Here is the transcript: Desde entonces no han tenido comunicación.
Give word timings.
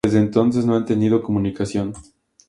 Desde 0.03 0.17
entonces 0.17 0.65
no 0.65 0.75
han 0.75 0.87
tenido 0.87 1.21
comunicación. 1.21 1.93